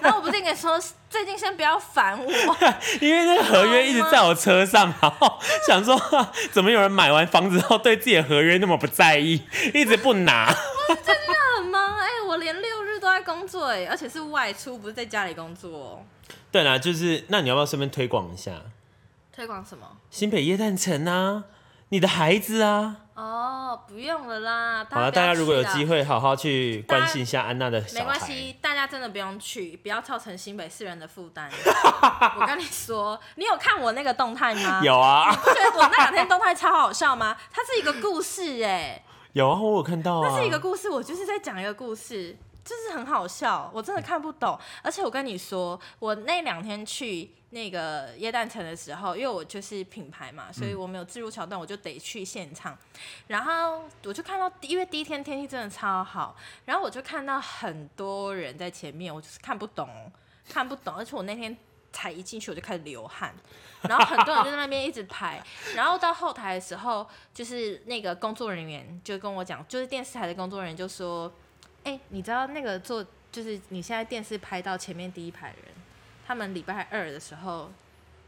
[0.00, 0.80] 然后我不是跟你说，
[1.14, 2.26] 最近先不要烦我，
[3.00, 5.96] 因为那个合约一直在我车上， 然后想说，
[6.50, 9.40] 怎么有人买完房子后对自己的合约那么不在意？
[9.72, 10.52] 一直不拿，
[10.88, 16.04] 我真的很忙哎、欸，我连六日都在工作哎、欸，而且是外出，不是在家里工作。
[16.50, 18.50] 对啦，就是那你要不要顺便推广一下？
[19.32, 19.86] 推广什么？
[20.10, 21.44] 新北夜诞城啊，
[21.94, 22.96] 你的孩子啊。
[23.14, 24.84] 哦，不用了啦。
[24.90, 28.04] 好了，大家如果有机会，好好去关心一下安娜的小孩。
[28.04, 31.48] 没关系，大家真的不用去，不要造成新北市人的负担。
[32.40, 34.80] 我跟你说，你有看我那个动态吗？
[34.82, 35.30] 有啊。
[35.30, 37.36] 你不觉得我那两天动态超好笑吗？
[37.52, 39.00] 它是一个故事哎。
[39.34, 40.28] 有啊，我有看到啊。
[40.28, 44.58] 那是一个故事，我就是在讲一个故事，就是很好笑，我真的看不懂。
[44.82, 52.76] 而且我跟你说，我那两天去那个耶诞城的时候，因为我就是品牌嘛，所以我没有自入桥段，我就得去现场。
[53.26, 60.10] 然后我就看到，因为第一天天气真的超好，然后我就看到很多人在前面，我就是看不懂，
[60.48, 60.94] 看不懂。
[60.94, 61.54] 而且我那天
[61.92, 63.34] 才一进去，我就开始流汗。
[63.82, 65.44] 然后很多人在那边一直排，
[65.76, 71.30] 然后到后台的时候，就是那个工作人员就跟我讲，就是电视台的工作人员就说
[71.84, 75.72] ：“哎，你知道那个坐，就是你现在电视拍到前面第一排的人，
[76.26, 77.70] 他们礼拜二的时候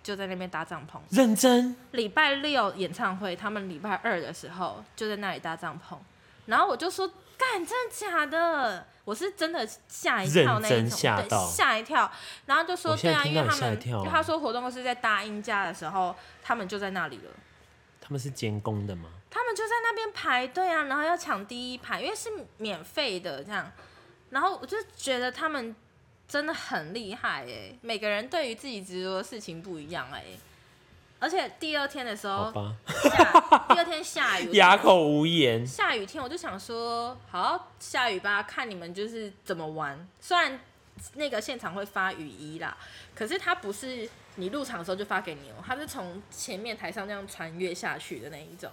[0.02, 0.98] 就在那边搭帐篷。
[1.10, 1.74] 认真。
[1.92, 5.96] 礼拜六演唱会，他们礼拜二的时候就在那里搭帐篷。
[6.46, 8.86] 然后我就说。”干，真的假的？
[9.04, 12.10] 我是真的吓一跳那一种，吓对，吓一跳。
[12.46, 17.30] 然后就说对啊，因为他们就他说活动是在搭音架的时候，他们就在那里了。
[18.06, 19.10] 他们是监工的吗？
[19.28, 23.72] 他们就在那边排队啊，然后要抢第一排，因为是免费的这样。
[24.30, 25.74] 然后我就觉得他们
[26.28, 30.22] 真的很厉害哎，每个人对于自己执着的事情不一样哎。
[31.18, 32.52] 而且第二天的时候，
[32.86, 35.66] 下第二天下雨，哑口无言。
[35.66, 40.06] 下雨天我就想说，好下雨吧，看你们就是怎么玩。
[40.20, 40.60] 虽然
[41.14, 42.76] 那个现场会发雨衣啦，
[43.16, 48.70] 可是它不是你入场的时候就发给你哦，它是从前面台上这样传阅下去的那一种。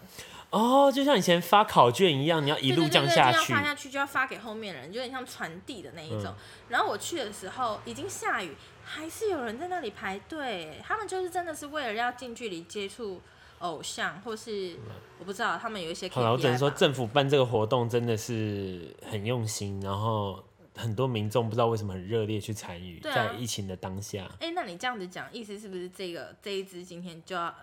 [0.50, 6.26] 哦，就像以前发考卷一样，你要一路这样下去，发下去就要发给后面的人，就有点像传递的那一种。
[6.26, 6.36] 嗯、
[6.70, 8.56] 然后我去的时候已经下雨。
[8.86, 13.22] 还是有人在那里排队，他们就是真的是为了要近距离接触
[13.60, 14.78] 偶像，或是
[15.18, 16.10] 我不知道他们有一些。
[16.10, 20.44] 好了，我只能说政府办这个活动真的是很用心，然后
[20.76, 24.26] 很多民众不知道为什么很热烈去参与，啊、在疫情的当下。
[24.40, 27.54] 哎、欸，那你这样子讲，意思是不是这个这一支今天就要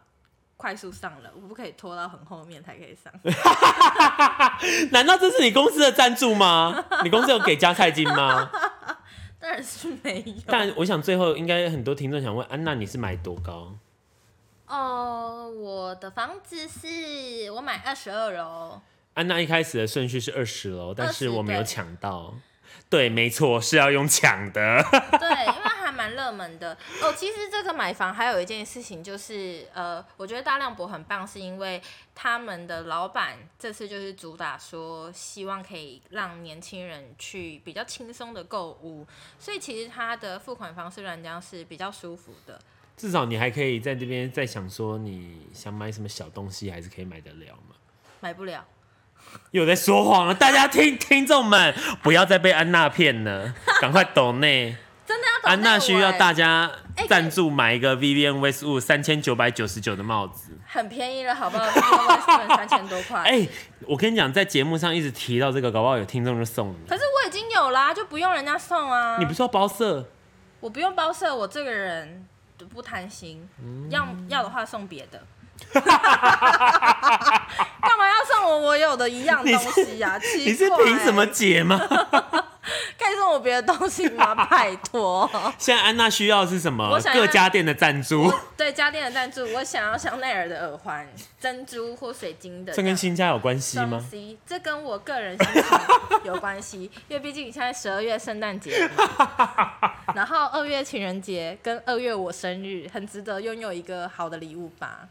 [0.57, 1.31] 快速上了？
[1.35, 3.13] 我不可以拖到很后面才可以上？
[4.93, 6.85] 难道这是你公司的赞助吗？
[7.03, 8.51] 你公司有给加菜金吗？
[9.41, 10.35] 当然是没有。
[10.47, 13.75] 但我想最后应该很多听众想问安娜，你是买多高？
[14.67, 18.81] 哦，我的房子是我买二十二楼。
[19.15, 22.35] 安娜一开始的顺序是二十楼，但是我没有抢到。
[22.89, 24.83] 对，没错，是要用抢的。
[25.19, 27.13] 对，因为还蛮热门的哦。
[27.17, 31.81] 其实这个买房还有一件事情，就是呃，我觉得大量博很棒，是因为
[32.15, 39.07] 他们的老板这次就是主打说，希望可以让年轻人去比较轻松的购物，
[39.39, 42.61] 所以其实他的付款方式来讲是比较舒服的。
[42.97, 47.77] 至少你还可以在这边再想说，你想买什么小东西，还是可以买得了吗？
[48.21, 48.67] 买不了。
[49.53, 54.77] 又在说谎了，大家听听众们不要再被安娜骗了， 赶快抖内。
[55.07, 55.51] 真的要抖内？
[55.53, 56.71] 安娜需要大家
[57.09, 63.21] 赞助买一个 Vivienne Westwood 三千九百九十九的帽子，很便宜了，好不好 Westwood 三千多块。
[63.23, 63.49] 哎，
[63.87, 66.77] 我跟你讲，在节目上一直提到这个，搞不好有听众就送你。
[66.89, 69.17] 可是我已经有啦，就不用人家送啊。
[69.19, 70.09] 你不是要包色？
[70.61, 72.25] 我不用包色，我这个人
[72.73, 75.21] 不贪心，嗯、要要的话送别的。
[75.73, 75.83] 干
[77.99, 80.21] 嘛要送我我有的一样东西呀、啊？
[80.37, 81.79] 你是凭什么解吗？
[82.99, 84.35] 可以送我别的东西吗？
[84.47, 85.29] 拜托。
[85.59, 87.01] 现在安娜需要的是什么？
[87.13, 88.33] 各家店的赞助。
[88.57, 89.51] 对，家电的赞助。
[89.55, 91.09] 我想要香奈儿的耳环，
[91.41, 92.73] 珍珠或水晶的。
[92.73, 94.05] 这跟新家有关系吗？
[94.47, 95.65] 这跟我个人心情
[96.25, 98.89] 有关系，因为毕竟你现在十二月圣诞节，
[100.15, 105.09] 然后二月情人节跟二月我生日，很值得拥有一个好的礼物吧。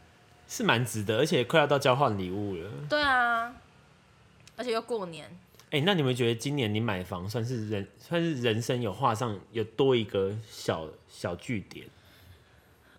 [0.50, 2.68] 是蛮值得，而且快要到交换礼物了。
[2.88, 3.54] 对啊，
[4.56, 5.24] 而且又过年。
[5.66, 11.86] 哎、欸，那你们觉得今年你买房算是人算是人生有画上有多一个小小据点？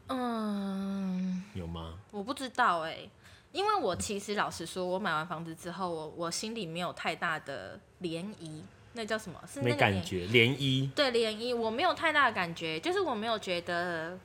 [0.08, 1.96] 嗯，有吗？
[2.12, 3.10] 我不知道哎、欸，
[3.52, 8.62] 因为我其实老实说，我买完房子之后，我我心里没有太大的涟漪，
[8.94, 9.38] 那叫什么？
[9.46, 10.90] 是那个没感觉涟漪？
[10.94, 14.18] 对，涟漪，我没有太大的感觉，就是我没有觉得。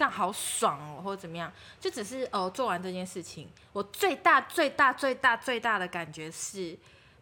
[0.00, 6.74] 干好爽哦，或者怎么样，就只是哦，做完这件事情，我最大最大最大最大的感觉是，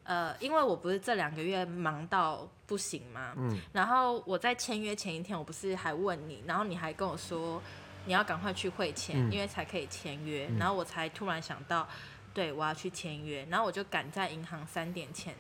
[0.05, 3.33] 呃，因为我不是这两个月忙到不行嘛？
[3.37, 7.61] 嗯，然后我在签约前一天，我不是还问你，然后你还跟我说
[8.07, 11.89] 你要赶快去汇钱，嗯，因为才可以签约，嗯，然后我才突然想到，
[12.33, 15.35] 对，我要去签约，然后我就赶在银行三点前。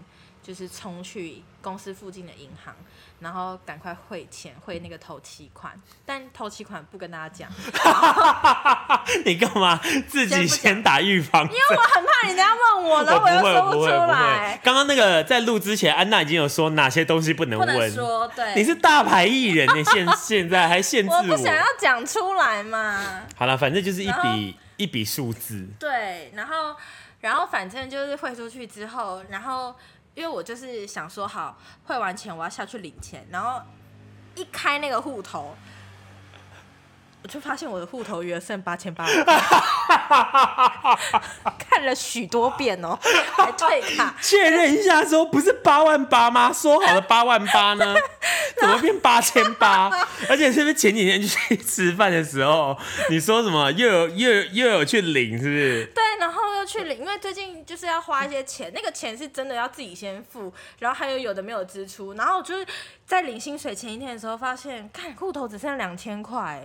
[0.48, 2.74] 就是冲去公司附近的银行，
[3.20, 5.78] 然后赶快汇钱，汇那个头期款。
[6.06, 7.50] 但头期款不跟大家讲。
[9.26, 11.42] 你干嘛自己先打预防？
[11.44, 14.58] 因为我很怕人家问我，然后我又说不出来。
[14.64, 17.68] 刚刚那个在录之前，安娜已经有说哪些东西不能问。
[17.68, 18.54] 不能说，对。
[18.54, 21.18] 你是大牌艺人，你现 现在还限制我？
[21.18, 23.26] 我不想要讲出来嘛。
[23.36, 25.68] 好了，反正就是一笔一笔数字。
[25.78, 26.74] 对，然后
[27.20, 29.74] 然后反正就是汇出去之后，然后。
[30.18, 33.62] 因为我就是想说好，汇完钱我要下去领钱，然后
[34.34, 35.54] 一开那个户头，
[37.28, 39.04] 我就发现我的户头余额剩八千八，
[41.58, 42.98] 看了许多遍哦，
[43.36, 46.50] 还退卡，确认一下说不是八万八吗？
[46.50, 47.94] 说好的八万八呢？
[48.58, 49.90] 怎么变八千八？
[50.30, 52.74] 而且是不是前几天去吃饭的时候，
[53.10, 55.84] 你说什么又有又有又有去领，是不是？
[55.94, 62.66] 对，然后又去领，因为最近就是要花一些钱，那个钱是真的要自己先付，然后还有有的没有支出，然后就是
[63.04, 66.64] 在领薪水前一天的时候，发现看户头只剩两千块。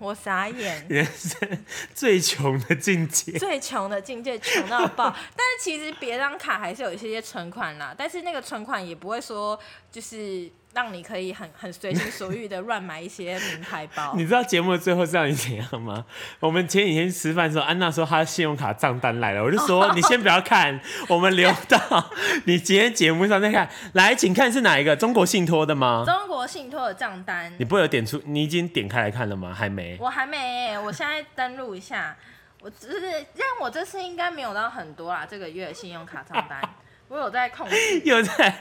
[0.00, 5.14] 我傻眼， 人生最穷的境界，最穷的境界，穷到爆。
[5.36, 9.58] 但是其实别张卡还是有一些些存款啦，但是那个存款也不会说
[9.90, 10.50] 就是。
[10.74, 14.14] 让你可以很很随心所欲的乱买一些名牌包。
[14.16, 16.04] 你知道节目的最后是让你怎样吗？
[16.40, 20.78] 我们前几天吃饭的时候，安娜说她的信用卡账单来了，我就说 你先不要看，
[21.08, 22.10] 我们留到
[22.44, 23.68] 你今天节目上再看。
[23.94, 24.94] 来，请看是哪一个？
[24.94, 26.04] 中国信托的吗？
[26.06, 27.52] 中国信托的账单。
[27.58, 28.22] 你不会有点出？
[28.26, 29.52] 你已经点开来看了吗？
[29.52, 29.96] 还没。
[30.00, 32.16] 我还没，我现在登录一下。
[32.60, 36.60] 我只是让我这次应该没有到很多啦，这个月信用卡账单，
[37.06, 38.00] 我有在控制。
[38.04, 38.52] 有在。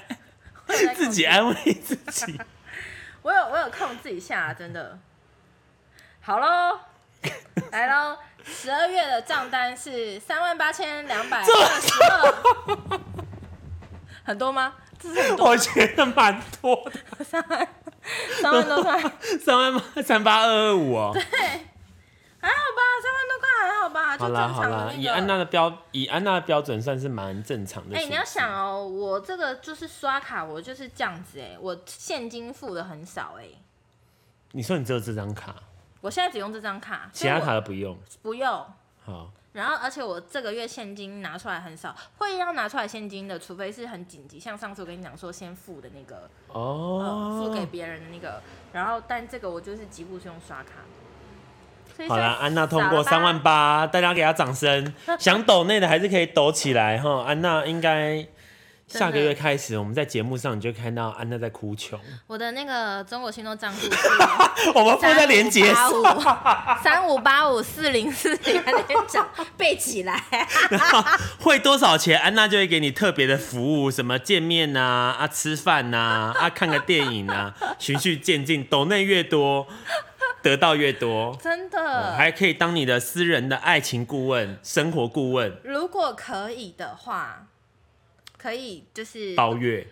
[0.96, 2.40] 自己安慰自己，
[3.24, 4.98] 我有我有空自己下，真的。
[6.22, 6.80] 好喽，
[7.72, 11.46] 来喽，十二月的账单是三万八千两百二
[11.82, 13.00] 十二，
[14.26, 14.74] 很多吗？
[15.00, 15.52] 这是很多吗？
[15.52, 17.68] 我觉得蛮多的， 三万
[18.42, 19.00] 三万多块，
[19.44, 21.12] 三万八三八二二五哦。
[21.14, 21.22] 对。
[22.40, 27.96] 还好吧，三万多块还好吧，好啦好啦，以安娜的标以安娜的标准算是蛮正常的。
[27.96, 33.46] 哎、欸，你要想哦，我这个就是刷卡，我就是这样子哎，我现金付的很少哎。
[34.52, 35.56] 你说你只有这张卡？
[36.02, 37.98] 我现在只用这张卡，其他卡都不用。
[38.22, 38.66] 不用。
[39.04, 39.32] 好。
[39.54, 48.40] 然后，而且我这个月现金拿出来很少，会要拿出来现金的，除非是很紧急，像上次我跟你讲说先付的那个哦、呃，付给别人的那个。
[48.72, 50.86] 然后，但这个我就是几乎是用刷卡。
[52.08, 54.94] 好啦，安娜通过三万八，大家给她掌声。
[55.18, 57.24] 想抖内的还是可以抖起来哈。
[57.26, 58.26] 安娜应该
[58.88, 62.00] 下个月开始，我们在节目上你就看到安娜在哭穷。
[62.28, 63.80] 我的那个中国信托账户，
[64.76, 65.74] 我们附在连接
[66.84, 69.28] 三五八五四零四零，那边讲
[69.58, 70.24] 背起来。
[70.70, 71.04] 然后
[71.42, 79.68] 汇多少钱，安娜就会给你特别的服务，什么见面呐、啊，啊吃饭呐，啊看个电影啊，循序渐进，抖内越多。
[80.48, 85.60] 得到越多，真的，还可以当你的私人的爱情顾问、生活顾问。
[85.62, 87.48] 如果可以的话，
[88.38, 89.86] 可以就是包月，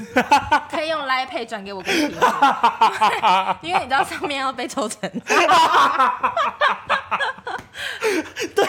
[0.70, 2.02] 可以用 Line Pay 转给我跟你，
[3.66, 5.10] 因为你知道上面要被抽成。
[8.54, 8.66] 对，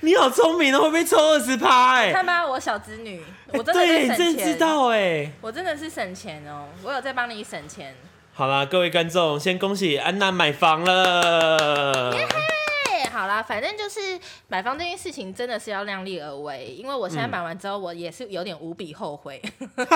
[0.00, 2.10] 你好聪明哦，会被抽二十趴哎！
[2.12, 3.22] 看吧，我小侄女，
[3.52, 7.94] 我真的对，是省钱，你真知道哎，我真的是省钱哦，我有在帮你省钱。
[8.32, 12.14] 好啦，各位观众，先恭喜安娜买房了。
[12.14, 13.04] 耶嘿！
[13.10, 14.18] 好啦，反正就是
[14.48, 19.68] 买房这件事情真的是要量力而为，因为我现在买完之后，我也是有点无比后悔，嗯、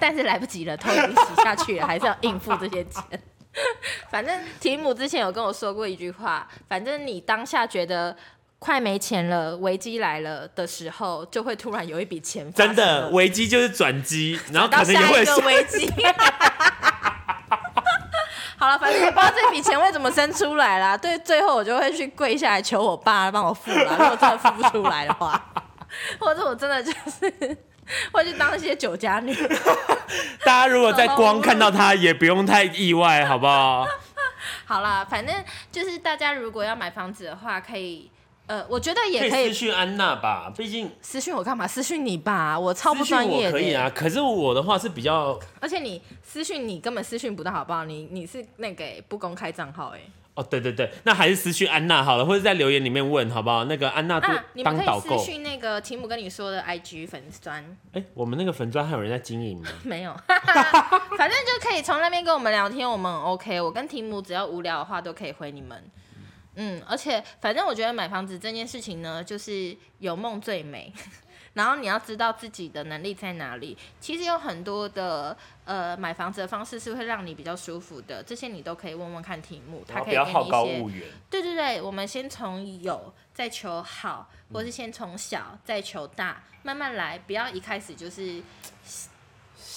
[0.00, 3.04] 但是来不及了，头已经洗下去了，还是要应付这些钱。
[4.10, 8.16] 反正提姆之前有跟我说过一句话，反正你当下觉得
[8.58, 12.52] 快没钱了，危机来了的时候，就会突然有一笔钱。
[12.52, 15.88] 真的，危机就是转机，然后可能也会下一个危机。
[18.68, 20.96] 好了，反正也不知道这笔钱会怎么生出来啦。
[20.96, 23.96] 对，最后我就会去跪下来求我爸帮我付了。
[23.98, 25.42] 如果真的付不出来的话，
[26.20, 27.56] 或者我真的就是。
[28.12, 29.34] 会去当一些酒家女。
[30.44, 33.86] 大家如果在光看到他，也不用太意外，好不好？
[34.66, 35.34] 好啦，反正
[35.72, 38.10] 就是大家如果要买房子的话，可以，
[38.48, 41.68] 呃，我觉得也可以私讯安娜吧，毕竟私讯我干嘛？
[41.68, 43.52] 私讯你吧，我超不专业的。
[43.52, 47.84] 可以啊，可是我的话是比较，而且你私讯你根本私讯不到，好不好？
[47.84, 50.00] 你你是那个不公开账号哎。
[50.34, 53.64] 哦，对对对，那还是私讯安娜好了，或者在留言里面问好不好？
[53.64, 54.20] 那个安娜
[54.62, 55.18] 当导购。
[55.18, 57.76] 私讯那个提姆跟你说的 IG 粉专。
[57.92, 59.68] 哎，我们那个粉砖还有人在经营吗？
[59.82, 60.14] 没有，
[61.18, 63.60] 反正就可以从那边跟我们聊天，我们 OK。
[63.60, 65.82] 我跟提姆只要无聊的话都可以回你们。
[66.60, 70.92] 嗯，而且反正我觉得买房子这件事情呢，就是有梦最美。
[71.54, 73.76] 然后你要知道自己的能力在哪里。
[74.00, 81.04] 其实有很多的呃买房子的方式是会让你比较舒服的，这些你都可以问问看题目，他可以给你一些。
[81.30, 88.40] 对对对，我们先从有再求好，或是先从小再求大，慢慢来，不要一开始就是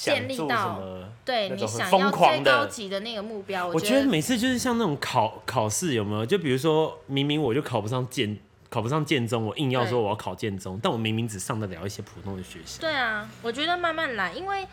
[0.03, 0.81] 建立到
[1.23, 3.67] 对你想要最高级的那个目标。
[3.67, 6.25] 我觉得每次就是像那种考考试有没有？
[6.25, 8.37] 就比如说明明我就考不上建。
[8.69, 12.79] 考不上建中，我硬要说我要考建中，但我明明只上得了一些普通的学校。
[12.79, 14.65] 对啊，我觉得慢慢来，因为。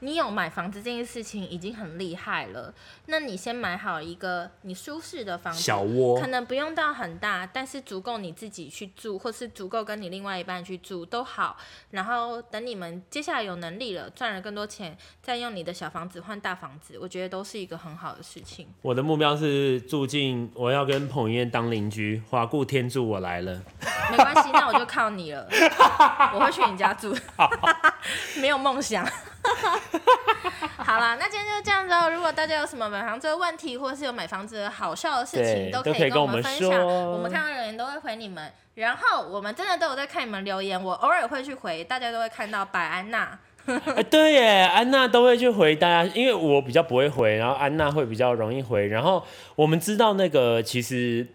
[0.00, 2.72] 你有买房子这件事情已经很厉害了，
[3.06, 11.56] 那你先买好一个你舒适的房子，小窝，可能不用到很大，但是足够你自己去住，或是足够跟你另外一半去住都好。
[11.90, 18.66] 然后等你们接下来有能力了，赚了更多钱，再用你的小房子换大房子，我觉得都是一个很好的事情。
[18.82, 23.60] 我的目标是住进，我要跟彭于晏当邻居，华固天助我来了。
[24.10, 25.46] 没关系，那我就靠你了，
[26.34, 27.14] 我会去你家住，
[28.40, 29.06] 没有梦想。
[30.84, 32.10] 好了，那今天就这样子哦。
[32.10, 36.86] 如果大家有什么买房子的问题，或者是有买房子的好笑的事情，都可以跟我们分享。
[36.86, 38.50] 我们看到留言都会回你们。
[38.74, 43.38] 然后我们真的都有在看你们留言，我偶尔会去回，大家都会看到白安娜。
[43.66, 48.88] 欸、 对耶，安娜都会去回大家，因为我比较不会回，然后安娜会比较容易回。
[48.88, 49.22] 然后
[49.54, 51.26] 我们知道那个其实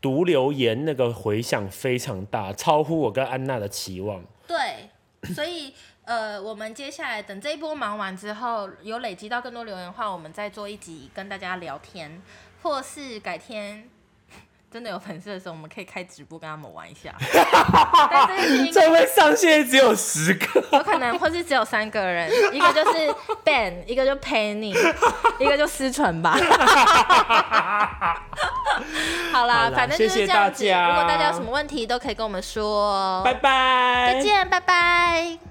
[0.00, 4.22] 读留言那个回响非常大，超乎我跟安娜的期望。
[4.46, 4.90] 对，
[5.34, 5.74] 所以。
[6.10, 12.20] 呃，我们接下来等这一波忙完之后，有累积到更多留言的话，我们再做一集跟大家聊天，
[12.64, 13.88] 或是改天
[14.72, 17.14] 真的有粉丝的时候，我们可以开直播跟他们玩一下。
[18.74, 24.74] 这位上线只有十个，有可能或是只有三个人，一个就是 Ben， 一个就 Penny，
[25.38, 26.36] 一个就思纯吧。
[29.32, 30.64] 好啦，反正就是这样子。
[30.64, 33.22] 如果大家有什么问题，都可以跟我们说。
[33.22, 35.49] 拜拜，再见，拜拜。